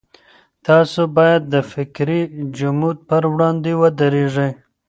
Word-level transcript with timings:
تاسو 0.67 1.01
بايد 1.17 1.41
د 1.53 1.55
فکري 1.71 2.21
جمود 2.57 2.97
پر 3.09 3.23
وړاندې 3.33 3.71
ودرېږئ. 3.81 4.49